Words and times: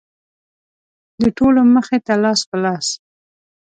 د 1.21 1.23
ټولو 1.37 1.61
مخې 1.73 1.97
ته 2.05 2.13
لاس 2.23 2.39
په 2.49 2.57
لاس. 2.63 2.87